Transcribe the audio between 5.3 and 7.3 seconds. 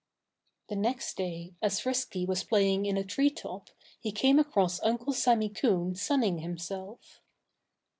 Coon sunning himself.